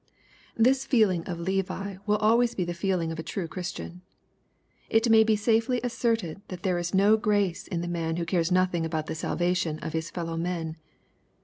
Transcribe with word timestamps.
—This 0.67 0.83
feeling 0.83 1.23
of 1.25 1.39
Levi 1.39 1.97
will 2.07 2.15
always 2.17 2.55
be 2.55 2.63
the 2.63 2.73
feeling 2.73 3.11
of 3.11 3.19
a 3.19 3.23
^ 3.23 3.23
true 3.27 3.47
Christian. 3.47 4.01
It 4.89 5.11
may 5.11 5.23
be 5.23 5.35
safely 5.35 5.79
asserted 5.83 6.41
that 6.47 6.63
there 6.63 6.79
is 6.79 6.89
DO 6.89 7.17
grace 7.17 7.67
in 7.67 7.81
the 7.81 7.87
man 7.87 8.15
who 8.15 8.25
cares 8.25 8.51
nothing 8.51 8.83
about 8.83 9.05
the 9.05 9.13
salva 9.13 9.53
tion 9.53 9.77
of 9.77 9.93
his 9.93 10.09
fellow 10.09 10.37
men. 10.37 10.75